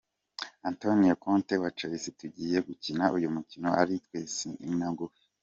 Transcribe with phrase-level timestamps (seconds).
[0.69, 5.23] Antonio Conte wa Chelsea:Tugiye gukina uyu mukino aritwe nsina ngufi.